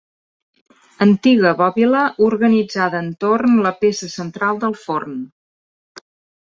[1.05, 5.25] Antiga bòbila organitzada entorn la peça central del forn.